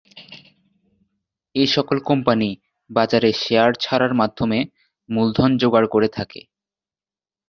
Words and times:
এসকল 1.55 1.97
কোম্পানী 2.01 2.49
বাজারে 2.89 3.29
শেয়ার 3.41 3.71
ছাড়ার 3.75 4.13
মাধ্যমে 4.13 4.59
মূলধন 5.09 5.51
জোগাড় 5.57 5.87
করে 5.87 6.07
থাকে। 6.07 6.41